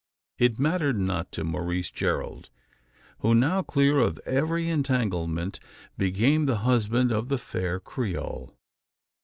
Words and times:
It 0.39 0.57
mattered 0.57 0.99
not 0.99 1.31
to 1.33 1.43
Maurice 1.43 1.91
Gerald; 1.91 2.49
who, 3.19 3.35
now 3.35 3.61
clear 3.61 3.99
of 3.99 4.17
every 4.25 4.67
entanglement, 4.67 5.59
became 5.95 6.47
the 6.47 6.57
husband 6.65 7.11
of 7.11 7.29
the 7.29 7.37
fair 7.37 7.79
Creole. 7.79 8.57